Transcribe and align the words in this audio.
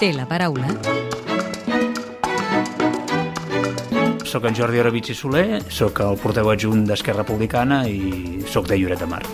té 0.00 0.14
la 0.16 0.24
paraula. 0.24 0.70
Soc 4.24 4.46
en 4.48 4.56
Jordi 4.56 4.80
Oravitz 4.80 5.12
i 5.12 5.18
Soler, 5.18 5.60
sóc 5.68 6.00
el 6.06 6.16
portaveu 6.22 6.54
adjunt 6.54 6.86
d'Esquerra 6.88 7.26
Republicana 7.26 7.82
i 7.84 8.40
sóc 8.48 8.70
de 8.70 8.80
Lloret 8.80 9.04
de 9.04 9.10
Mar. 9.10 9.24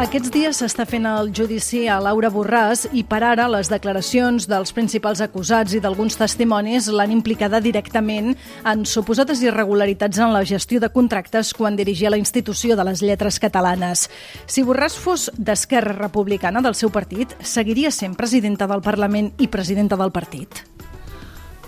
Aquests 0.00 0.30
dies 0.32 0.56
s'està 0.56 0.86
fent 0.88 1.04
el 1.04 1.28
judici 1.36 1.82
a 1.92 1.98
Laura 2.00 2.30
Borràs 2.32 2.86
i 2.96 3.02
per 3.04 3.18
ara 3.20 3.44
les 3.52 3.68
declaracions 3.68 4.46
dels 4.48 4.72
principals 4.72 5.20
acusats 5.20 5.74
i 5.76 5.80
d'alguns 5.84 6.16
testimonis 6.16 6.88
l'han 6.88 7.12
implicada 7.12 7.60
directament 7.60 8.32
en 8.64 8.86
suposades 8.88 9.44
irregularitats 9.44 10.22
en 10.24 10.32
la 10.32 10.40
gestió 10.48 10.80
de 10.80 10.88
contractes 10.88 11.52
quan 11.52 11.76
dirigia 11.76 12.08
la 12.08 12.16
institució 12.16 12.80
de 12.80 12.88
les 12.88 13.04
lletres 13.04 13.36
catalanes. 13.44 14.08
Si 14.48 14.64
Borràs 14.64 14.96
fos 14.96 15.28
d'Esquerra 15.36 15.92
Republicana 16.00 16.64
del 16.64 16.80
seu 16.80 16.88
partit, 16.88 17.36
seguiria 17.44 17.92
sent 17.92 18.16
presidenta 18.16 18.72
del 18.72 18.80
Parlament 18.80 19.34
i 19.36 19.52
presidenta 19.52 20.00
del 20.00 20.16
partit. 20.16 20.64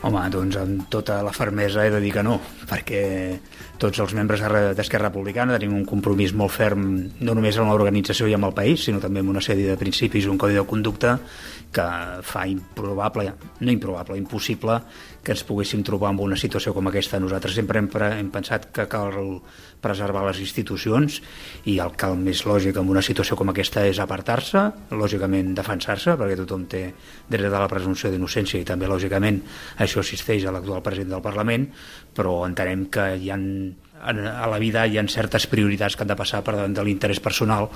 Home, 0.03 0.23
doncs 0.35 0.57
amb 0.59 0.89
tota 0.91 1.21
la 1.23 1.31
fermesa 1.31 1.85
he 1.87 1.91
de 1.95 2.01
dir 2.03 2.11
que 2.11 2.25
no, 2.27 2.41
perquè 2.67 3.03
tots 3.79 4.01
els 4.03 4.15
membres 4.19 4.43
d'Esquerra 4.75 5.09
Republicana 5.09 5.55
tenim 5.59 5.77
un 5.79 5.85
compromís 5.87 6.35
molt 6.35 6.51
ferm 6.55 6.83
no 7.23 7.37
només 7.39 7.59
amb 7.59 7.71
l'organització 7.71 8.27
i 8.27 8.35
amb 8.35 8.49
el 8.49 8.55
país, 8.57 8.83
sinó 8.83 8.99
també 9.03 9.23
amb 9.23 9.31
una 9.31 9.43
sèrie 9.43 9.69
de 9.71 9.79
principis 9.79 10.27
un 10.27 10.39
codi 10.39 10.59
de 10.59 10.67
conducta 10.67 11.17
que 11.73 11.87
fa 12.23 12.47
improbable, 12.47 13.33
no 13.61 13.73
improbable, 13.73 14.19
impossible 14.19 14.81
que 15.23 15.33
ens 15.33 15.45
poguéssim 15.47 15.85
trobar 15.87 16.11
en 16.13 16.21
una 16.21 16.37
situació 16.37 16.75
com 16.75 16.89
aquesta. 16.91 17.21
Nosaltres 17.23 17.55
sempre 17.55 17.79
hem, 17.79 17.89
hem 18.19 18.31
pensat 18.35 18.69
que 18.75 18.89
cal 18.91 19.15
preservar 19.83 20.25
les 20.29 20.41
institucions 20.43 21.21
i 21.71 21.79
el 21.83 21.95
cal 21.99 22.17
més 22.19 22.45
lògic 22.47 22.79
en 22.79 22.91
una 22.91 23.03
situació 23.03 23.37
com 23.39 23.51
aquesta 23.51 23.85
és 23.87 23.99
apartar-se, 24.03 24.63
lògicament 24.95 25.55
defensar-se, 25.59 26.17
perquè 26.19 26.39
tothom 26.39 26.67
té 26.71 26.85
dret 27.31 27.51
a 27.51 27.63
la 27.65 27.71
presumpció 27.71 28.11
d'innocència 28.11 28.61
i 28.63 28.69
també, 28.69 28.91
lògicament, 28.91 29.43
això 29.79 29.92
assisteix 30.01 30.47
a 30.47 30.53
l'actual 30.55 30.83
president 30.83 31.13
del 31.13 31.25
Parlament, 31.25 31.69
però 32.17 32.41
entenem 32.47 32.87
que 32.93 33.05
hi 33.21 33.31
ha, 33.31 33.39
a 34.01 34.49
la 34.49 34.61
vida 34.63 34.87
hi 34.87 34.99
ha 34.99 35.07
certes 35.09 35.47
prioritats 35.47 35.97
que 35.97 36.07
han 36.07 36.13
de 36.13 36.19
passar 36.19 36.43
per 36.43 36.57
davant 36.57 36.75
de 36.75 36.85
l'interès 36.87 37.21
personal 37.21 37.69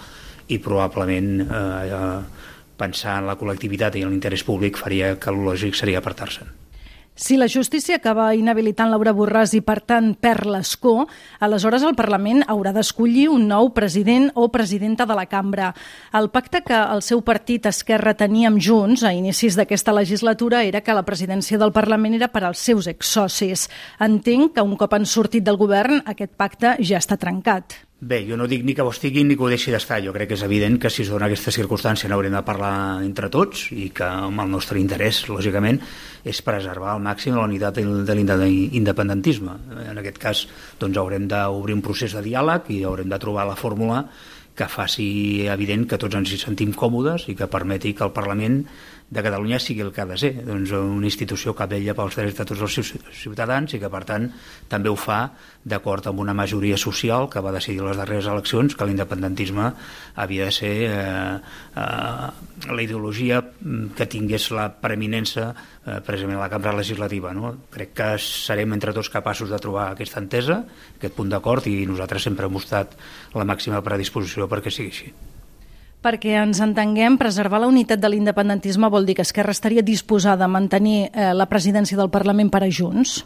i 0.49 0.59
probablement 0.63 1.33
eh, 1.43 1.97
eh, 2.01 2.53
pensar 2.77 3.21
en 3.21 3.31
la 3.31 3.37
col·lectivitat 3.41 3.97
i 3.97 4.05
en 4.07 4.13
l'interès 4.15 4.45
públic 4.47 4.79
faria 4.79 5.17
que 5.21 5.33
el 5.33 5.43
lògic 5.45 5.77
seria 5.77 6.03
apartar-se'n. 6.03 6.66
Si 7.19 7.39
la 7.39 7.49
justícia 7.49 7.97
acaba 7.97 8.35
inhabilitant 8.37 8.91
Laura 8.93 9.15
Borràs 9.17 9.55
i, 9.57 9.63
per 9.65 9.79
tant, 9.89 10.11
perd 10.21 10.45
l'escó, 10.53 11.07
aleshores 11.41 11.87
el 11.89 11.97
Parlament 11.97 12.43
haurà 12.45 12.75
d'escollir 12.77 13.31
un 13.33 13.47
nou 13.49 13.71
president 13.73 14.29
o 14.37 14.51
presidenta 14.53 15.07
de 15.09 15.17
la 15.17 15.25
cambra. 15.25 15.71
El 16.13 16.29
pacte 16.29 16.61
que 16.61 16.77
el 16.77 17.01
seu 17.01 17.25
partit 17.25 17.71
Esquerra 17.73 18.13
tenia 18.21 18.53
amb 18.53 18.61
Junts 18.61 19.01
a 19.01 19.15
inicis 19.17 19.57
d'aquesta 19.57 19.97
legislatura 19.97 20.61
era 20.69 20.85
que 20.85 20.93
la 20.93 21.07
presidència 21.09 21.57
del 21.57 21.73
Parlament 21.73 22.21
era 22.21 22.29
per 22.29 22.45
als 22.45 22.61
seus 22.61 22.85
exsocis. 22.93 23.71
Entenc 23.97 24.53
que 24.53 24.69
un 24.69 24.77
cop 24.77 24.93
han 24.93 25.09
sortit 25.09 25.49
del 25.49 25.57
govern 25.57 26.05
aquest 26.05 26.37
pacte 26.37 26.77
ja 26.85 27.01
està 27.01 27.17
trencat. 27.17 27.86
Bé, 28.07 28.21
jo 28.23 28.37
no 28.39 28.47
dic 28.47 28.63
ni 28.63 28.71
que 28.77 28.85
ho 28.87 28.91
estigui 28.93 29.25
ni 29.27 29.35
que 29.35 29.43
ho 29.43 29.49
deixi 29.51 29.73
d'estar. 29.75 29.97
Jo 30.05 30.13
crec 30.15 30.29
que 30.31 30.37
és 30.39 30.43
evident 30.47 30.77
que 30.79 30.91
si 30.95 31.03
es 31.03 31.09
dona 31.11 31.27
aquesta 31.27 31.51
circumstància 31.51 32.07
n'haurem 32.07 32.37
de 32.37 32.43
parlar 32.47 33.03
entre 33.03 33.27
tots 33.35 33.65
i 33.75 33.89
que 33.91 34.07
amb 34.07 34.45
el 34.45 34.53
nostre 34.53 34.79
interès, 34.79 35.25
lògicament, 35.27 35.81
és 36.23 36.43
preservar 36.47 36.93
al 36.93 37.03
màxim 37.03 37.35
la 37.35 37.49
unitat 37.49 37.81
de 38.07 38.15
l'independentisme. 38.15 39.57
En 39.89 39.99
aquest 39.99 40.23
cas, 40.23 40.45
doncs, 40.79 41.03
haurem 41.03 41.27
d'obrir 41.27 41.75
un 41.75 41.83
procés 41.83 42.15
de 42.15 42.23
diàleg 42.23 42.71
i 42.77 42.85
haurem 42.87 43.11
de 43.11 43.19
trobar 43.27 43.49
la 43.51 43.59
fórmula 43.59 44.05
que 44.57 44.69
faci 44.73 45.47
evident 45.53 45.85
que 45.89 45.99
tots 46.01 46.17
ens 46.17 46.33
hi 46.33 46.41
sentim 46.41 46.73
còmodes 46.73 47.29
i 47.29 47.37
que 47.37 47.49
permeti 47.53 47.93
que 47.95 48.07
el 48.07 48.15
Parlament 48.17 48.63
de 49.09 49.23
Catalunya 49.23 49.61
sigui 49.63 49.85
el 49.85 49.93
que 49.95 50.03
ha 50.03 50.09
de 50.09 50.17
ser, 50.19 50.33
doncs 50.43 50.73
una 50.75 51.07
institució 51.07 51.55
que 51.55 51.69
vella 51.71 51.95
pels 51.95 52.17
drets 52.19 52.41
de 52.41 52.47
tots 52.49 52.65
els 52.67 52.91
ciutadans 53.15 53.77
i 53.77 53.81
que 53.83 53.91
per 53.93 54.03
tant 54.09 54.27
també 54.73 54.91
ho 54.91 54.97
fa 54.99 55.21
d'acord 55.63 56.09
amb 56.11 56.25
una 56.25 56.35
majoria 56.35 56.79
social 56.81 57.29
que 57.31 57.43
va 57.45 57.55
decidir 57.55 57.85
les 57.87 58.01
darreres 58.01 58.27
eleccions 58.33 58.75
que 58.75 58.89
l'independentisme 58.89 59.71
havia 60.17 60.51
de 60.51 60.57
ser 60.59 60.75
eh, 60.89 61.39
eh, 61.77 62.31
la 62.77 62.85
ideologia 62.85 63.41
que 63.97 64.07
tingués 64.07 64.51
la 64.55 64.69
preeminença 64.83 65.49
eh, 65.51 65.99
precisament 66.05 66.39
a 66.39 66.45
la 66.45 66.51
cambra 66.53 66.75
legislativa. 66.77 67.33
No? 67.35 67.55
Crec 67.73 67.95
que 67.97 68.11
serem 68.23 68.77
entre 68.77 68.95
tots 68.97 69.11
capaços 69.13 69.51
de 69.51 69.61
trobar 69.63 69.89
aquesta 69.91 70.21
entesa, 70.23 70.63
aquest 70.99 71.17
punt 71.17 71.33
d'acord 71.33 71.67
i 71.67 71.81
nosaltres 71.89 72.29
sempre 72.29 72.47
hem 72.47 72.55
mostrat 72.59 72.93
la 73.35 73.49
màxima 73.49 73.83
predisposició 73.85 74.51
perquè 74.51 74.73
sigui 74.75 74.93
així. 74.93 75.15
Perquè 76.07 76.37
ens 76.39 76.61
entenguem, 76.63 77.17
preservar 77.19 77.59
la 77.63 77.71
unitat 77.71 77.99
de 77.99 78.11
l'independentisme 78.13 78.91
vol 78.93 79.09
dir 79.09 79.17
que 79.19 79.25
Esquerra 79.27 79.57
estaria 79.57 79.83
disposada 79.83 80.45
a 80.47 80.53
mantenir 80.53 81.09
eh, 81.09 81.33
la 81.35 81.49
presidència 81.51 81.99
del 81.99 82.13
Parlament 82.13 82.53
per 82.53 82.63
a 82.63 82.71
Junts? 82.71 83.23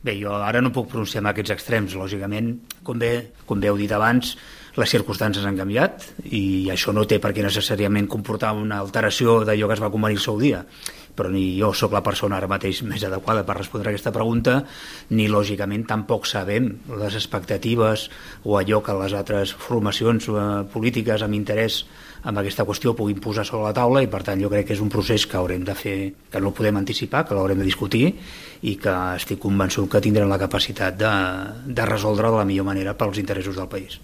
Bé, 0.00 0.14
jo 0.16 0.32
ara 0.32 0.62
no 0.64 0.72
puc 0.72 0.88
pronunciar 0.88 1.20
en 1.20 1.28
aquests 1.28 1.52
extrems, 1.52 1.94
lògicament, 1.94 2.54
com 2.82 2.98
bé, 2.98 3.12
com 3.46 3.60
bé 3.60 3.68
heu 3.68 3.76
dit 3.76 3.92
abans, 3.92 4.32
les 4.80 4.94
circumstàncies 4.96 5.44
han 5.46 5.58
canviat 5.60 6.08
i 6.32 6.70
això 6.72 6.94
no 6.96 7.06
té 7.08 7.20
per 7.20 7.34
què 7.36 7.44
necessàriament 7.44 8.08
comportar 8.10 8.54
una 8.56 8.80
alteració 8.80 9.42
d'allò 9.44 9.68
que 9.68 9.78
es 9.78 9.84
va 9.84 9.92
convenir 9.92 10.18
el 10.18 10.24
seu 10.24 10.40
dia 10.40 10.64
però 11.20 11.30
ni 11.30 11.58
jo 11.58 11.72
sóc 11.76 11.92
la 11.92 12.02
persona 12.06 12.38
ara 12.38 12.48
mateix 12.48 12.82
més 12.86 13.02
adequada 13.04 13.42
per 13.46 13.58
respondre 13.58 13.90
a 13.90 13.92
aquesta 13.92 14.12
pregunta, 14.14 14.60
ni 15.10 15.26
lògicament 15.28 15.84
tampoc 15.88 16.28
sabem 16.28 16.70
les 17.00 17.16
expectatives 17.18 18.08
o 18.44 18.56
allò 18.56 18.80
que 18.84 18.96
les 18.96 19.16
altres 19.18 19.52
formacions 19.52 20.30
eh, 20.30 20.46
polítiques 20.72 21.26
amb 21.26 21.36
interès 21.36 21.82
amb 22.22 22.40
aquesta 22.40 22.66
qüestió 22.68 22.92
puguin 22.96 23.20
posar 23.20 23.46
sobre 23.48 23.66
la 23.68 23.76
taula 23.76 24.02
i 24.04 24.10
per 24.12 24.22
tant 24.26 24.40
jo 24.40 24.50
crec 24.52 24.68
que 24.68 24.76
és 24.76 24.84
un 24.84 24.92
procés 24.92 25.24
que 25.26 25.38
haurem 25.40 25.64
de 25.64 25.76
fer, 25.76 25.96
que 26.32 26.40
no 26.40 26.52
podem 26.56 26.80
anticipar, 26.80 27.24
que 27.26 27.36
l'haurem 27.36 27.60
de 27.60 27.68
discutir 27.68 28.06
i 28.68 28.76
que 28.76 28.96
estic 29.16 29.40
convençut 29.40 29.88
que 29.90 30.04
tindrem 30.04 30.28
la 30.28 30.40
capacitat 30.40 31.00
de, 31.00 31.12
de 31.64 31.88
resoldre 31.88 32.28
de 32.28 32.42
la 32.42 32.48
millor 32.48 32.68
manera 32.68 32.96
pels 32.96 33.20
interessos 33.20 33.56
del 33.56 33.68
país. 33.72 34.00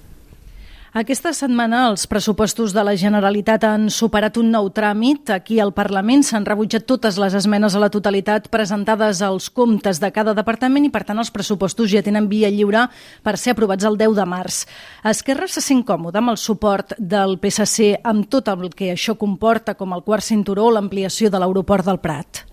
Aquesta 0.96 1.28
setmana 1.36 1.82
els 1.90 2.06
pressupostos 2.08 2.72
de 2.72 2.80
la 2.80 2.94
Generalitat 2.96 3.66
han 3.68 3.82
superat 3.92 4.38
un 4.40 4.46
nou 4.48 4.70
tràmit. 4.72 5.28
Aquí 5.34 5.58
al 5.60 5.74
Parlament 5.76 6.24
s'han 6.24 6.46
rebutjat 6.48 6.86
totes 6.88 7.18
les 7.20 7.36
esmenes 7.36 7.76
a 7.76 7.82
la 7.82 7.90
totalitat 7.92 8.48
presentades 8.48 9.20
als 9.20 9.50
comptes 9.52 10.00
de 10.00 10.08
cada 10.08 10.32
departament 10.32 10.88
i, 10.88 10.92
per 10.94 11.04
tant, 11.04 11.20
els 11.20 11.34
pressupostos 11.34 11.92
ja 11.92 12.00
tenen 12.00 12.30
via 12.32 12.48
lliure 12.48 12.86
per 13.20 13.36
ser 13.36 13.52
aprovats 13.52 13.84
el 13.84 14.00
10 14.00 14.16
de 14.16 14.28
març. 14.32 14.64
Esquerra 15.04 15.52
se 15.52 15.60
sent 15.60 15.84
còmode 15.84 16.16
amb 16.24 16.32
el 16.32 16.40
suport 16.40 16.96
del 16.96 17.36
PSC 17.44 17.98
amb 18.00 18.32
tot 18.32 18.48
el 18.48 18.70
que 18.72 18.94
això 18.96 19.20
comporta, 19.20 19.76
com 19.76 19.92
el 19.92 20.00
quart 20.00 20.24
cinturó 20.24 20.70
o 20.70 20.76
l'ampliació 20.78 21.28
de 21.28 21.44
l'aeroport 21.44 21.84
del 21.84 22.00
Prat. 22.00 22.46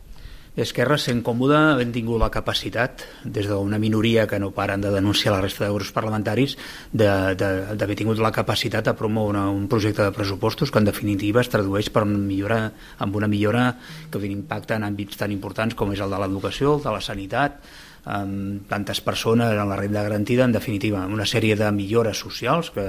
Esquerra 0.54 1.00
sent 1.02 1.24
còmode 1.26 1.58
havent 1.58 1.90
tingut 1.96 2.20
la 2.22 2.30
capacitat, 2.30 3.02
des 3.26 3.48
d'una 3.50 3.80
minoria 3.82 4.28
que 4.30 4.38
no 4.38 4.52
paren 4.54 4.84
de 4.84 4.92
denunciar 4.94 5.32
la 5.34 5.40
resta 5.42 5.66
de 5.66 5.72
grups 5.74 5.90
parlamentaris, 5.96 6.54
d'haver 6.94 7.96
tingut 7.98 8.22
la 8.22 8.32
capacitat 8.32 8.86
de 8.86 8.94
promoure 8.94 9.42
un 9.50 9.66
projecte 9.68 10.04
de 10.06 10.14
pressupostos 10.14 10.70
que 10.70 10.78
en 10.78 10.86
definitiva 10.86 11.42
es 11.42 11.50
tradueix 11.50 11.90
per 11.90 12.06
una 12.06 12.22
millora, 12.22 12.60
amb 13.00 13.18
una 13.18 13.28
millora 13.28 13.80
que 14.12 14.22
té 14.22 14.30
impacte 14.30 14.78
en 14.78 14.86
àmbits 14.86 15.18
tan 15.18 15.34
importants 15.34 15.74
com 15.74 15.90
és 15.90 16.06
el 16.06 16.14
de 16.14 16.22
l'educació, 16.22 16.78
el 16.78 16.86
de 16.86 16.94
la 16.94 17.02
sanitat, 17.02 17.58
amb 18.06 18.70
tantes 18.70 19.02
persones 19.02 19.58
en 19.58 19.70
la 19.70 19.80
renda 19.80 20.06
garantida, 20.06 20.46
en 20.46 20.54
definitiva, 20.54 21.08
una 21.08 21.26
sèrie 21.26 21.58
de 21.58 21.72
millores 21.74 22.22
socials 22.22 22.70
que, 22.70 22.86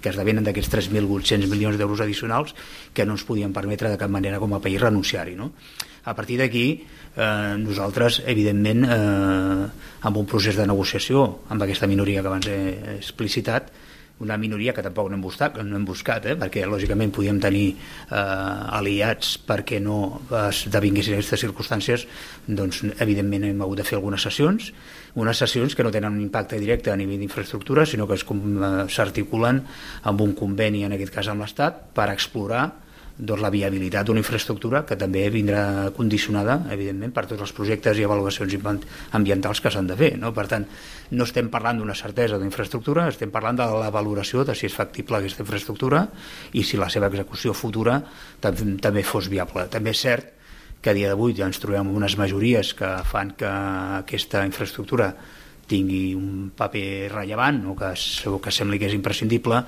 que 0.00 0.10
esdevenen 0.12 0.46
d'aquests 0.46 0.72
3.800 0.72 1.50
milions 1.50 1.78
d'euros 1.78 2.00
addicionals 2.00 2.54
que 2.94 3.06
no 3.06 3.16
ens 3.18 3.26
podien 3.28 3.52
permetre 3.52 3.92
de 3.92 4.00
cap 4.00 4.10
manera 4.10 4.40
com 4.40 4.54
a 4.54 4.62
país 4.64 4.80
renunciar-hi. 4.80 5.36
No? 5.36 5.52
A 6.04 6.14
partir 6.16 6.38
d'aquí, 6.40 6.66
eh, 7.16 7.56
nosaltres, 7.60 8.22
evidentment, 8.26 8.84
eh, 8.84 9.66
amb 10.00 10.16
un 10.16 10.26
procés 10.26 10.56
de 10.56 10.66
negociació 10.66 11.44
amb 11.48 11.62
aquesta 11.62 11.86
minoria 11.86 12.22
que 12.22 12.32
abans 12.32 12.48
he 12.48 12.96
explicitat, 12.96 13.70
una 14.20 14.36
minoria 14.40 14.74
que 14.76 14.84
tampoc 14.84 15.08
no 15.10 15.16
hem 15.16 15.24
buscat, 15.24 15.56
no 15.64 15.76
hem 15.76 15.84
buscat 15.88 16.26
eh, 16.28 16.36
perquè 16.40 16.66
lògicament 16.68 17.12
podíem 17.16 17.40
tenir 17.42 17.66
eh, 17.72 18.16
aliats 18.80 19.38
perquè 19.46 19.80
no 19.82 20.20
esdevinguessin 20.46 21.16
aquestes 21.16 21.44
circumstàncies, 21.46 22.06
doncs 22.46 22.82
evidentment 22.98 23.48
hem 23.48 23.64
hagut 23.64 23.80
de 23.80 23.88
fer 23.88 23.98
algunes 23.98 24.22
sessions, 24.28 24.70
unes 25.14 25.40
sessions 25.42 25.74
que 25.74 25.86
no 25.86 25.90
tenen 25.90 26.12
un 26.14 26.20
impacte 26.22 26.60
directe 26.60 26.92
a 26.92 26.98
nivell 27.00 27.18
d'infraestructura, 27.22 27.86
sinó 27.86 28.06
que 28.06 28.18
eh, 28.20 28.84
s'articulen 28.88 29.64
amb 30.04 30.22
un 30.26 30.36
conveni, 30.38 30.84
en 30.84 30.96
aquest 30.96 31.14
cas 31.14 31.32
amb 31.32 31.44
l'Estat, 31.44 31.88
per 31.96 32.10
explorar 32.12 32.68
doncs, 33.20 33.42
la 33.42 33.50
viabilitat 33.52 34.08
d'una 34.08 34.22
infraestructura 34.22 34.82
que 34.88 34.96
també 34.98 35.26
vindrà 35.32 35.90
condicionada, 35.96 36.56
evidentment, 36.72 37.12
per 37.12 37.26
tots 37.28 37.44
els 37.44 37.52
projectes 37.56 38.00
i 38.00 38.06
avaluacions 38.06 38.56
ambientals 39.16 39.60
que 39.60 39.70
s'han 39.72 39.90
de 39.90 39.96
fer. 39.98 40.14
No? 40.18 40.32
Per 40.36 40.46
tant, 40.48 40.66
no 41.12 41.26
estem 41.28 41.50
parlant 41.52 41.80
d'una 41.80 41.96
certesa 41.98 42.38
d'infraestructura, 42.40 43.08
estem 43.12 43.30
parlant 43.30 43.60
de 43.60 43.68
la 43.84 43.90
valoració 43.92 44.44
de 44.48 44.56
si 44.56 44.66
és 44.70 44.76
factible 44.76 45.20
aquesta 45.20 45.44
infraestructura 45.44 46.06
i 46.56 46.64
si 46.64 46.80
la 46.80 46.88
seva 46.88 47.10
execució 47.12 47.54
futura 47.54 48.00
també 48.40 49.04
fos 49.04 49.28
viable. 49.28 49.68
També 49.70 49.92
és 49.94 50.06
cert 50.06 50.36
que 50.80 50.90
a 50.90 50.96
dia 50.96 51.12
d'avui 51.12 51.36
ja 51.36 51.44
ens 51.50 51.60
trobem 51.60 51.92
unes 51.92 52.16
majories 52.16 52.72
que 52.74 52.88
fan 53.04 53.34
que 53.36 53.50
aquesta 54.00 54.46
infraestructura 54.48 55.12
tingui 55.70 56.16
un 56.16 56.50
paper 56.56 57.12
rellevant 57.12 57.60
o 57.68 57.76
que, 57.78 57.92
o 58.32 58.40
que 58.42 58.50
sembli 58.54 58.80
que 58.80 58.88
és 58.88 58.96
imprescindible, 58.96 59.60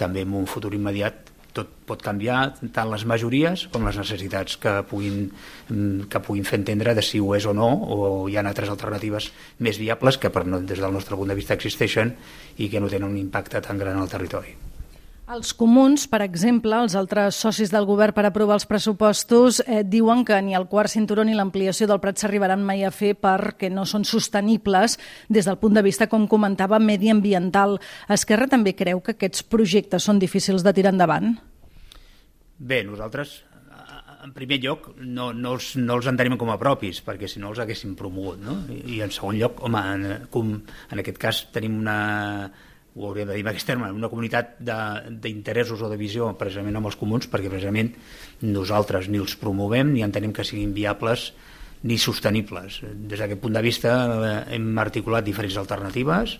també 0.00 0.24
en 0.24 0.32
un 0.34 0.48
futur 0.50 0.72
immediat 0.74 1.33
tot 1.54 1.70
pot 1.88 2.02
canviar, 2.02 2.40
tant 2.74 2.90
les 2.90 3.04
majories 3.06 3.66
com 3.72 3.86
les 3.86 3.98
necessitats 4.00 4.58
que 4.60 4.74
puguin, 4.90 5.30
mm, 5.70 6.10
que 6.10 6.22
puguin 6.24 6.44
fer 6.48 6.58
entendre 6.60 6.94
de 6.94 7.02
si 7.02 7.20
ho 7.20 7.34
és 7.36 7.46
o 7.46 7.54
no, 7.54 7.70
o 7.70 8.28
hi 8.28 8.36
ha 8.36 8.44
altres 8.44 8.72
alternatives 8.72 9.30
més 9.58 9.78
viables 9.78 10.18
que 10.18 10.30
per, 10.30 10.44
des 10.44 10.78
del 10.78 10.92
nostre 10.92 11.16
punt 11.16 11.28
de 11.28 11.38
vista 11.38 11.54
existeixen 11.54 12.14
i 12.58 12.68
que 12.68 12.80
no 12.80 12.88
tenen 12.88 13.10
un 13.10 13.18
impacte 13.18 13.60
tan 13.60 13.78
gran 13.78 14.00
al 14.00 14.08
territori. 14.08 14.73
Els 15.24 15.54
comuns, 15.56 16.02
per 16.04 16.18
exemple, 16.20 16.76
els 16.76 16.92
altres 17.00 17.38
socis 17.40 17.70
del 17.72 17.86
govern 17.88 18.12
per 18.12 18.26
aprovar 18.28 18.58
els 18.58 18.66
pressupostos, 18.68 19.62
eh, 19.64 19.80
diuen 19.80 20.20
que 20.28 20.36
ni 20.44 20.52
el 20.52 20.66
quart 20.68 20.92
cinturó 20.92 21.24
ni 21.24 21.32
l'ampliació 21.32 21.86
del 21.88 22.00
Prat 22.00 22.20
s'arribaran 22.20 22.60
mai 22.60 22.84
a 22.84 22.90
fer 22.92 23.14
perquè 23.16 23.70
no 23.72 23.86
són 23.88 24.04
sostenibles 24.04 24.98
des 25.30 25.48
del 25.48 25.56
punt 25.56 25.72
de 25.72 25.82
vista, 25.82 26.08
com 26.08 26.28
comentava, 26.28 26.78
mediambiental. 26.78 27.80
Esquerra 28.06 28.50
també 28.52 28.74
creu 28.76 29.00
que 29.00 29.16
aquests 29.16 29.42
projectes 29.42 30.04
són 30.04 30.20
difícils 30.20 30.62
de 30.62 30.74
tirar 30.76 30.92
endavant? 30.92 31.38
Bé, 32.58 32.84
nosaltres 32.84 33.40
en 34.24 34.32
primer 34.32 34.60
lloc, 34.60 34.90
no, 35.00 35.32
no, 35.32 35.54
els, 35.56 35.74
no 35.76 35.96
els 35.96 36.06
entenem 36.08 36.36
com 36.40 36.52
a 36.52 36.58
propis, 36.60 37.00
perquè 37.04 37.28
si 37.28 37.40
no 37.40 37.50
els 37.52 37.60
haguéssim 37.60 37.96
promogut, 37.96 38.38
no? 38.40 38.58
I, 38.72 38.96
i 38.96 39.00
en 39.04 39.12
segon 39.12 39.36
lloc, 39.40 39.60
home, 39.64 39.82
en, 39.96 40.28
com, 40.32 40.54
en 40.92 41.02
aquest 41.02 41.20
cas 41.20 41.42
tenim 41.52 41.76
una, 41.80 41.98
ho 42.94 43.08
hauríem 43.08 43.28
de 43.28 43.34
dir 43.34 43.42
en 43.42 43.50
aquest 43.50 43.66
terme, 43.66 43.90
una 43.90 44.10
comunitat 44.10 44.54
d'interessos 44.62 45.82
o 45.82 45.90
de 45.90 45.98
visió 45.98 46.28
precisament 46.38 46.78
amb 46.78 46.90
els 46.90 46.98
comuns, 47.00 47.26
perquè 47.30 47.50
precisament 47.50 47.90
nosaltres 48.46 49.10
ni 49.10 49.18
els 49.18 49.34
promovem 49.40 49.90
ni 49.94 50.04
entenem 50.06 50.34
que 50.34 50.46
siguin 50.46 50.74
viables 50.76 51.32
ni 51.84 51.98
sostenibles. 51.98 52.80
Des 52.84 53.18
d'aquest 53.18 53.42
punt 53.42 53.58
de 53.58 53.64
vista 53.64 53.96
eh, 54.14 54.36
hem 54.56 54.70
articulat 54.78 55.26
diferents 55.26 55.58
alternatives, 55.60 56.38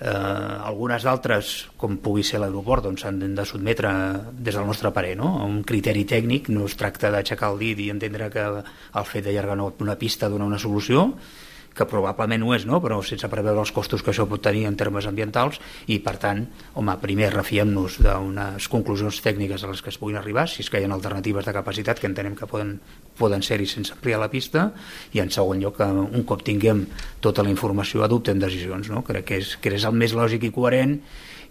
eh, 0.00 0.08
algunes 0.08 1.04
d'altres, 1.04 1.52
com 1.76 1.98
pugui 2.02 2.24
ser 2.24 2.40
l'aeroport, 2.40 2.86
doncs 2.86 3.04
s'han 3.04 3.20
de 3.36 3.46
sotmetre 3.48 3.92
des 4.38 4.54
del 4.54 4.66
nostre 4.66 4.94
parer 4.94 5.16
no? 5.18 5.34
a 5.42 5.44
un 5.50 5.60
criteri 5.66 6.06
tècnic, 6.08 6.48
no 6.54 6.66
es 6.70 6.78
tracta 6.78 7.10
d'aixecar 7.10 7.52
el 7.52 7.60
dit 7.60 7.82
i 7.84 7.90
entendre 7.92 8.30
que 8.32 8.46
el 8.48 9.08
fet 9.10 9.26
d'allargar 9.26 9.58
una 9.82 9.98
pista 9.98 10.30
dona 10.32 10.48
una 10.48 10.62
solució, 10.62 11.10
que 11.76 11.86
probablement 11.88 12.44
ho 12.44 12.52
és, 12.56 12.66
no? 12.68 12.80
però 12.84 13.00
sense 13.06 13.28
preveure 13.32 13.62
els 13.62 13.72
costos 13.74 14.02
que 14.02 14.12
això 14.12 14.26
pot 14.28 14.42
tenir 14.44 14.64
en 14.68 14.76
termes 14.78 15.06
ambientals 15.08 15.58
i 15.92 15.98
per 16.04 16.16
tant, 16.22 16.44
home, 16.78 16.96
primer 17.02 17.32
refiem-nos 17.34 17.98
d'unes 18.04 18.68
conclusions 18.72 19.22
tècniques 19.24 19.64
a 19.64 19.72
les 19.72 19.82
que 19.82 19.92
es 19.92 19.98
puguin 20.00 20.20
arribar, 20.20 20.46
si 20.50 20.62
és 20.64 20.70
que 20.70 20.80
hi 20.80 20.86
ha 20.86 20.92
alternatives 20.92 21.48
de 21.48 21.56
capacitat 21.56 22.00
que 22.00 22.10
entenem 22.10 22.36
que 22.38 22.48
poden, 22.50 22.76
poden 23.18 23.42
ser-hi 23.42 23.68
sense 23.70 23.94
ampliar 23.96 24.20
la 24.22 24.30
pista 24.32 24.70
i 25.12 25.22
en 25.24 25.32
segon 25.32 25.62
lloc, 25.62 25.80
un 25.82 26.24
cop 26.28 26.44
tinguem 26.46 26.86
tota 27.24 27.44
la 27.44 27.52
informació 27.52 28.04
adoptem 28.04 28.40
decisions, 28.42 28.90
no? 28.92 29.04
crec 29.06 29.28
que 29.28 29.42
és, 29.42 29.56
que 29.62 29.72
és 29.76 29.88
el 29.88 29.96
més 29.96 30.16
lògic 30.16 30.48
i 30.48 30.54
coherent 30.54 30.98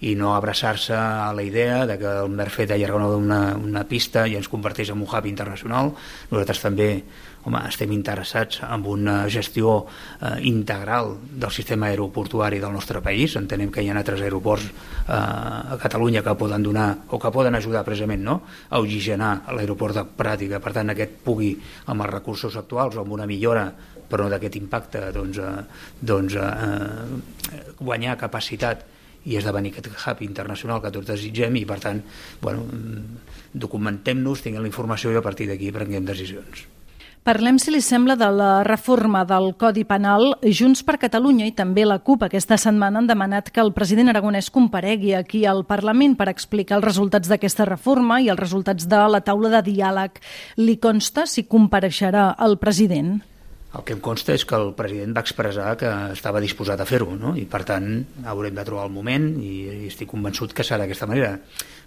i 0.01 0.15
no 0.18 0.33
abraçar-se 0.33 0.95
a 0.98 1.31
la 1.33 1.44
idea 1.44 1.86
de 1.86 1.98
que 2.01 2.13
el 2.24 2.30
mer 2.33 2.50
fet 2.50 2.71
d'allargar 2.71 3.18
una, 3.18 3.42
una 3.56 3.83
pista 3.86 4.25
i 4.27 4.36
ens 4.38 4.50
converteix 4.50 4.89
en 4.89 5.01
un 5.01 5.09
hub 5.09 5.27
internacional. 5.30 5.92
Nosaltres 6.31 6.63
també 6.63 6.89
home, 7.45 7.62
estem 7.68 7.92
interessats 7.94 8.62
en 8.65 8.86
una 8.86 9.27
gestió 9.30 9.86
eh, 9.86 10.39
integral 10.50 11.15
del 11.21 11.51
sistema 11.51 11.88
aeroportuari 11.88 12.59
del 12.59 12.74
nostre 12.74 13.01
país. 13.01 13.36
Entenem 13.38 13.71
que 13.71 13.83
hi 13.83 13.89
ha 13.89 13.98
altres 13.98 14.21
aeroports 14.25 14.65
eh, 14.65 15.13
a 15.13 15.77
Catalunya 15.81 16.24
que 16.25 16.36
poden 16.38 16.63
donar 16.63 16.89
o 17.09 17.19
que 17.19 17.31
poden 17.31 17.56
ajudar 17.56 17.86
precisament 17.86 18.24
no? 18.25 18.42
a 18.69 18.80
oxigenar 18.80 19.54
l'aeroport 19.54 20.01
de 20.01 20.50
que 20.51 20.59
per 20.59 20.74
tant 20.74 20.89
aquest 20.89 21.21
pugui 21.24 21.54
amb 21.86 22.01
els 22.01 22.13
recursos 22.13 22.56
actuals 22.57 22.95
o 22.95 23.01
amb 23.01 23.13
una 23.13 23.30
millora 23.30 23.69
però 24.12 24.27
d'aquest 24.30 24.57
impacte 24.59 25.12
doncs, 25.15 25.38
eh, 25.38 25.62
doncs, 26.01 26.36
eh, 26.36 27.75
guanyar 27.80 28.18
capacitat 28.18 28.86
i 29.25 29.38
esdevenir 29.38 29.73
aquest 29.73 29.89
hub 29.94 30.25
internacional 30.25 30.81
que 30.81 30.91
tots 30.94 31.12
desitgem 31.13 31.62
i 31.62 31.65
per 31.69 31.79
tant 31.83 32.03
bueno, 32.41 32.65
documentem-nos, 33.53 34.41
tinguem 34.41 34.65
la 34.65 34.71
informació 34.71 35.12
i 35.12 35.19
a 35.19 35.25
partir 35.25 35.50
d'aquí 35.50 35.71
prenguem 35.75 36.07
decisions. 36.07 36.68
Parlem, 37.21 37.59
si 37.62 37.69
li 37.69 37.83
sembla, 37.85 38.15
de 38.18 38.25
la 38.33 38.63
reforma 38.65 39.19
del 39.29 39.51
Codi 39.53 39.83
Penal. 39.85 40.31
Junts 40.41 40.81
per 40.81 40.95
Catalunya 40.97 41.45
i 41.45 41.53
també 41.53 41.83
la 41.85 42.00
CUP 42.01 42.25
aquesta 42.25 42.57
setmana 42.57 42.97
han 42.97 43.09
demanat 43.12 43.51
que 43.53 43.62
el 43.62 43.69
president 43.77 44.09
Aragonès 44.09 44.50
comparegui 44.50 45.13
aquí 45.13 45.44
al 45.45 45.62
Parlament 45.69 46.18
per 46.18 46.31
explicar 46.33 46.79
els 46.79 46.88
resultats 46.89 47.29
d'aquesta 47.29 47.69
reforma 47.69 48.23
i 48.25 48.33
els 48.33 48.41
resultats 48.41 48.89
de 48.89 49.06
la 49.06 49.21
taula 49.21 49.53
de 49.53 49.62
diàleg. 49.69 50.18
Li 50.57 50.79
consta 50.81 51.27
si 51.29 51.45
compareixerà 51.45 52.31
el 52.41 52.57
president? 52.57 53.19
El 53.71 53.85
que 53.88 53.95
em 53.95 54.01
consta 54.03 54.33
és 54.35 54.44
que 54.44 54.57
el 54.59 54.73
president 54.75 55.13
va 55.15 55.23
expressar 55.23 55.77
que 55.79 55.89
estava 56.12 56.41
disposat 56.44 56.81
a 56.83 56.88
fer-ho, 56.88 57.13
no? 57.15 57.31
i 57.39 57.45
per 57.47 57.62
tant 57.68 57.88
haurem 58.27 58.57
de 58.57 58.65
trobar 58.68 58.89
el 58.89 58.91
moment 58.91 59.29
i, 59.39 59.53
estic 59.88 60.09
convençut 60.12 60.51
que 60.56 60.65
serà 60.68 60.83
d'aquesta 60.83 61.07
manera, 61.07 61.38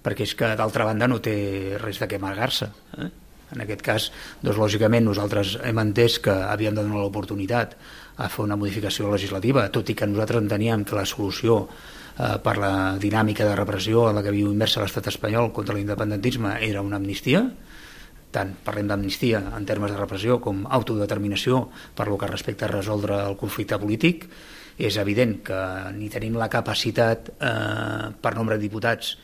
perquè 0.04 0.24
és 0.24 0.32
que 0.38 0.54
d'altra 0.56 0.86
banda 0.88 1.10
no 1.10 1.20
té 1.24 1.36
res 1.82 2.00
de 2.00 2.08
què 2.08 2.16
amagar-se. 2.16 2.70
Eh? 2.96 3.10
En 3.54 3.60
aquest 3.62 3.84
cas, 3.84 4.06
doncs, 4.40 4.56
lògicament, 4.58 5.04
nosaltres 5.04 5.58
hem 5.62 5.82
entès 5.82 6.16
que 6.24 6.32
havíem 6.32 6.74
de 6.74 6.86
donar 6.86 7.04
l'oportunitat 7.04 7.76
a 8.16 8.30
fer 8.32 8.46
una 8.46 8.56
modificació 8.56 9.10
legislativa, 9.12 9.68
tot 9.74 9.92
i 9.92 9.98
que 9.98 10.08
nosaltres 10.08 10.40
enteníem 10.40 10.86
que 10.88 10.96
la 10.96 11.04
solució 11.04 11.60
eh, 11.66 12.38
per 12.42 12.56
la 12.62 12.74
dinàmica 13.02 13.44
de 13.44 13.60
repressió 13.60 14.08
a 14.08 14.16
la 14.16 14.24
que 14.24 14.32
viu 14.34 14.48
immersa 14.50 14.82
l'estat 14.82 15.12
espanyol 15.12 15.52
contra 15.52 15.76
l'independentisme 15.76 16.56
era 16.64 16.82
una 16.82 16.96
amnistia, 16.96 17.44
tant 18.34 18.52
parlem 18.66 18.90
d'amnistia 18.90 19.40
en 19.54 19.66
termes 19.68 19.92
de 19.94 20.00
repressió 20.00 20.40
com 20.42 20.64
autodeterminació 20.66 21.68
per 21.96 22.08
lo 22.10 22.18
que 22.18 22.30
respecta 22.30 22.66
a 22.66 22.72
resoldre 22.72 23.20
el 23.28 23.38
conflicte 23.40 23.78
polític, 23.78 24.26
és 24.74 24.96
evident 24.98 25.38
que 25.46 25.60
ni 25.94 26.10
tenim 26.10 26.34
la 26.38 26.50
capacitat 26.50 27.30
eh, 27.38 28.10
per 28.20 28.34
nombre 28.34 28.58
de 28.58 28.66
diputats 28.66 29.14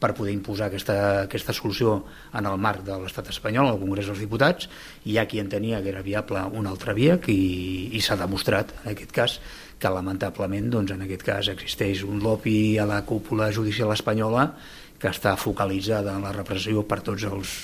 per 0.00 0.14
poder 0.16 0.32
imposar 0.32 0.70
aquesta, 0.70 0.94
aquesta 1.26 1.52
solució 1.52 1.98
en 2.32 2.46
el 2.48 2.56
marc 2.56 2.84
de 2.86 2.96
l'estat 3.02 3.28
espanyol, 3.34 3.68
al 3.68 3.80
Congrés 3.82 4.08
dels 4.08 4.22
Diputats, 4.22 4.70
hi 5.04 5.18
ha 5.20 5.26
qui 5.28 5.42
entenia 5.42 5.82
que 5.84 5.92
era 5.92 6.00
viable 6.06 6.40
una 6.56 6.72
altra 6.72 6.94
via 6.96 7.18
i, 7.28 7.90
i 7.92 8.00
s'ha 8.00 8.16
demostrat, 8.16 8.72
en 8.84 8.94
aquest 8.94 9.12
cas, 9.12 9.36
que 9.80 9.92
lamentablement 9.92 10.70
doncs, 10.72 10.94
en 10.96 11.04
aquest 11.04 11.26
cas 11.26 11.50
existeix 11.52 12.04
un 12.04 12.24
lobby 12.24 12.78
a 12.80 12.88
la 12.88 13.02
cúpula 13.08 13.50
judicial 13.52 13.92
espanyola 13.92 14.50
que 15.00 15.12
està 15.12 15.36
focalitzada 15.40 16.16
en 16.16 16.24
la 16.24 16.32
repressió 16.36 16.84
per 16.88 17.00
tots 17.04 17.24
els 17.28 17.54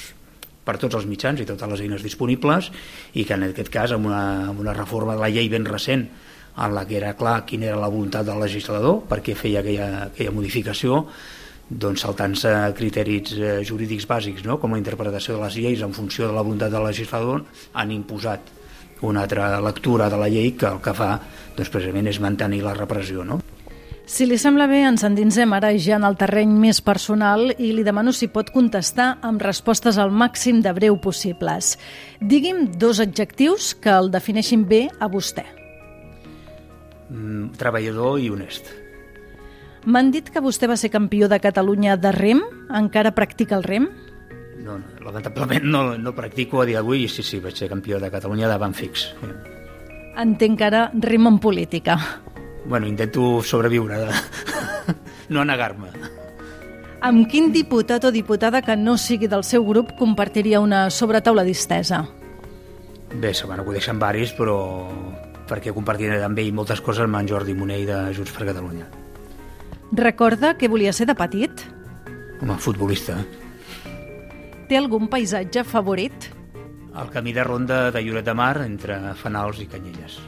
per 0.66 0.76
tots 0.82 0.98
els 0.98 1.06
mitjans 1.06 1.40
i 1.40 1.46
totes 1.48 1.70
les 1.72 1.84
eines 1.86 2.04
disponibles 2.04 2.72
i 3.14 3.24
que 3.24 3.38
en 3.38 3.48
aquest 3.48 3.70
cas 3.72 3.94
amb 3.94 4.10
una, 4.10 4.50
amb 4.50 4.60
una 4.62 4.74
reforma 4.74 5.14
de 5.14 5.22
la 5.22 5.30
llei 5.32 5.48
ben 5.52 5.66
recent 5.68 6.06
en 6.56 6.74
la 6.74 6.86
que 6.88 6.98
era 6.98 7.14
clar 7.16 7.44
quina 7.46 7.70
era 7.70 7.80
la 7.80 7.92
voluntat 7.92 8.26
del 8.26 8.42
legislador 8.42 9.02
perquè 9.08 9.36
feia 9.38 9.62
aquella, 9.62 9.88
aquella 10.10 10.34
modificació 10.34 11.04
doncs 11.66 12.04
saltant-se 12.06 12.52
criteris 12.78 13.32
eh, 13.38 13.54
jurídics 13.66 14.06
bàsics 14.06 14.44
no? 14.46 14.60
com 14.62 14.74
la 14.74 14.82
interpretació 14.82 15.36
de 15.36 15.44
les 15.44 15.56
lleis 15.58 15.82
en 15.82 15.94
funció 15.94 16.28
de 16.28 16.36
la 16.36 16.44
voluntat 16.46 16.74
del 16.74 16.86
legislador 16.86 17.42
han 17.74 17.94
imposat 17.94 18.54
una 19.02 19.22
altra 19.22 19.60
lectura 19.60 20.08
de 20.08 20.16
la 20.16 20.28
llei 20.28 20.52
que 20.56 20.68
el 20.70 20.80
que 20.80 20.94
fa 20.96 21.10
doncs, 21.56 21.70
precisament 21.70 22.08
és 22.08 22.20
mantenir 22.20 22.62
la 22.64 22.74
repressió. 22.76 23.24
No? 23.24 23.40
Si 24.06 24.22
li 24.22 24.36
sembla 24.38 24.68
bé, 24.70 24.84
ens 24.86 25.02
endinsem 25.02 25.50
ara 25.56 25.72
ja 25.82 25.96
en 25.98 26.04
el 26.06 26.14
terreny 26.14 26.52
més 26.62 26.78
personal 26.78 27.48
i 27.50 27.72
li 27.74 27.82
demano 27.82 28.12
si 28.14 28.28
pot 28.30 28.52
contestar 28.54 29.16
amb 29.26 29.42
respostes 29.42 29.98
al 29.98 30.12
màxim 30.14 30.60
de 30.62 30.70
breu 30.76 30.94
possibles. 31.02 31.72
Digui'm 32.22 32.68
dos 32.78 33.00
adjectius 33.02 33.72
que 33.74 33.90
el 33.90 34.12
defineixin 34.14 34.62
bé 34.70 34.84
a 35.02 35.08
vostè. 35.10 35.42
Mm, 37.10 37.56
treballador 37.58 38.20
i 38.22 38.30
honest. 38.30 38.70
M'han 39.90 40.12
dit 40.14 40.30
que 40.30 40.42
vostè 40.42 40.70
va 40.70 40.78
ser 40.78 40.92
campió 40.94 41.26
de 41.26 41.40
Catalunya 41.42 41.98
de 41.98 42.14
rem. 42.14 42.44
Encara 42.70 43.10
practica 43.14 43.58
el 43.58 43.66
rem? 43.66 43.90
No, 44.62 44.78
no 44.78 45.02
lamentablement 45.02 45.66
no, 45.66 45.82
no 45.98 46.14
practico 46.14 46.62
a 46.62 46.68
dia 46.70 46.78
d'avui. 46.78 47.08
Sí, 47.10 47.26
sí, 47.26 47.42
vaig 47.42 47.58
ser 47.58 47.72
campió 47.74 47.98
de 47.98 48.10
Catalunya 48.14 48.46
de 48.54 48.62
Banfix. 48.62 49.10
Entenc 50.14 50.62
que 50.62 50.70
ara 50.70 50.86
rem 50.94 51.26
en 51.26 51.42
política 51.42 51.98
bueno, 52.68 52.86
intento 52.86 53.42
sobreviure, 53.42 53.98
de... 53.98 54.10
no 55.34 55.44
negar-me. 55.44 55.90
Amb 57.06 57.28
quin 57.30 57.52
diputat 57.52 58.04
o 58.08 58.10
diputada 58.10 58.62
que 58.64 58.76
no 58.76 58.96
sigui 58.98 59.28
del 59.30 59.44
seu 59.44 59.64
grup 59.64 59.92
compartiria 59.98 60.60
una 60.60 60.88
sobretaula 60.90 61.44
distesa? 61.46 62.02
Bé, 63.14 63.32
se 63.34 63.46
m'han 63.46 63.62
acudeixen 63.62 64.00
varis, 64.00 64.32
però 64.34 64.56
perquè 65.46 65.70
compartiré 65.74 66.18
amb 66.26 66.38
ell 66.42 66.52
moltes 66.56 66.82
coses 66.82 67.06
amb 67.06 67.20
en 67.20 67.28
Jordi 67.30 67.54
Monell 67.54 67.86
de 67.86 67.98
Junts 68.16 68.32
per 68.34 68.48
Catalunya. 68.48 68.88
Recorda 69.92 70.56
que 70.58 70.68
volia 70.68 70.92
ser 70.92 71.06
de 71.06 71.14
petit? 71.14 71.62
Home, 72.42 72.56
futbolista. 72.58 73.20
Té 74.66 74.76
algun 74.76 75.06
paisatge 75.06 75.62
favorit? 75.62 76.32
El 76.96 77.12
camí 77.14 77.32
de 77.36 77.44
ronda 77.44 77.92
de 77.94 78.02
Lloret 78.02 78.26
de 78.26 78.34
Mar 78.34 78.56
entre 78.64 78.98
Fanals 79.20 79.60
i 79.62 79.68
Canyelles. 79.70 80.18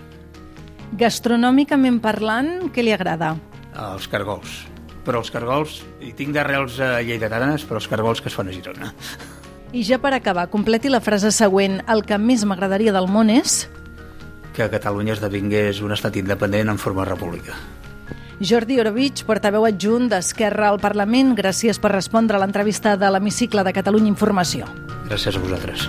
Gastronòmicament 0.97 2.01
parlant, 2.01 2.71
què 2.73 2.83
li 2.85 2.95
agrada? 2.95 3.35
Els 3.77 4.09
cargols. 4.11 4.65
Però 5.05 5.21
els 5.23 5.31
cargols, 5.33 5.83
hi 6.05 6.13
tinc 6.17 6.35
d'arrels 6.37 6.79
a 6.85 6.99
lleidatanes, 7.05 7.65
però 7.69 7.81
els 7.81 7.89
cargols 7.89 8.21
que 8.21 8.29
es 8.33 8.37
fan 8.37 8.49
a 8.49 8.55
Girona. 8.55 8.93
I 9.73 9.85
ja 9.85 9.99
per 10.01 10.15
acabar, 10.17 10.49
completi 10.49 10.89
la 10.89 11.03
frase 11.05 11.31
següent. 11.33 11.83
El 11.89 12.05
que 12.09 12.17
més 12.19 12.45
m'agradaria 12.49 12.95
del 12.97 13.09
món 13.09 13.33
és... 13.33 13.67
Que 14.57 14.67
Catalunya 14.73 15.15
esdevingués 15.15 15.83
un 15.85 15.93
estat 15.95 16.17
independent 16.19 16.73
en 16.73 16.81
forma 16.83 17.05
de 17.05 17.13
república. 17.13 17.59
Jordi 18.41 18.79
Orovich, 18.81 19.25
portaveu 19.27 19.67
adjunt 19.67 20.09
d'Esquerra 20.11 20.73
al 20.73 20.79
Parlament, 20.83 21.35
gràcies 21.39 21.79
per 21.83 21.93
respondre 21.95 22.39
a 22.39 22.43
l'entrevista 22.43 22.97
de 22.97 23.11
l'Hemicicle 23.11 23.67
de 23.67 23.75
Catalunya 23.75 24.15
Informació. 24.15 24.71
Gràcies 25.11 25.37
a 25.37 25.43
vosaltres. 25.43 25.89